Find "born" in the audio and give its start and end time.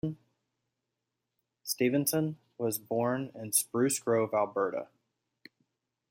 2.79-3.31